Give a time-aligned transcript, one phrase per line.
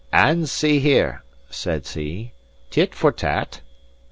[0.11, 2.33] "And see here," says he,
[2.71, 3.61] "tit for tat."